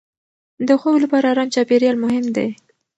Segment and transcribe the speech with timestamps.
[0.67, 2.49] د خوب لپاره ارام چاپېریال مهم دی.